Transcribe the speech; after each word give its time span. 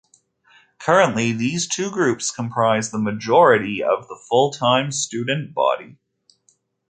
Currently, 0.79 1.31
these 1.31 1.67
two 1.67 1.91
groups 1.91 2.31
comprise 2.31 2.89
the 2.89 2.97
majority 2.97 3.83
of 3.83 4.07
the 4.07 4.15
full-time 4.15 4.91
student 4.91 5.53
body. 5.53 5.97